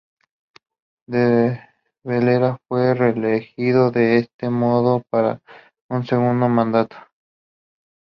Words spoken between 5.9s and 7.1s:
segundo mandato.